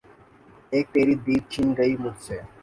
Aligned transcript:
اِک 0.73 0.85
تیری 0.93 1.15
دید 1.25 1.43
چِھن 1.51 1.67
گئی 1.77 1.93
مجھ 2.03 2.19
سے 2.25 2.37